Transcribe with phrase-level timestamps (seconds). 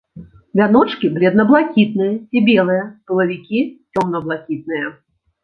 [0.59, 3.61] Вяночкі бледна-блакітныя ці белыя, пылавікі
[3.93, 4.91] цёмна-блакітныя.